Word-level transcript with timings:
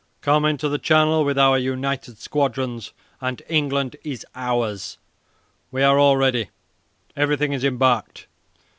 Come 0.21 0.45
into 0.45 0.67
the 0.67 0.79
Channel 0.79 1.23
with 1.23 1.37
our 1.37 1.59
united 1.59 2.17
squadrons, 2.17 2.91
and 3.21 3.39
England 3.47 3.97
is 4.03 4.25
ours. 4.33 4.97
We 5.69 5.83
are 5.83 5.99
all 5.99 6.17
ready. 6.17 6.49
Everything 7.15 7.53
is 7.53 7.63
embarked. 7.63 8.25